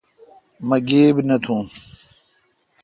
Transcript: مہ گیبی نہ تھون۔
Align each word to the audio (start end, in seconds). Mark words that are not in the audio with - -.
مہ 0.67 0.77
گیبی 0.87 1.23
نہ 1.29 1.37
تھون۔ 1.43 1.65